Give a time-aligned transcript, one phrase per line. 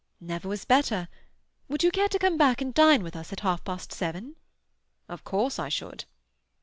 [0.19, 1.09] "Never was better.
[1.67, 4.35] Would you care to come back and dine with us at half past seven?"
[5.07, 6.05] "Of course I should."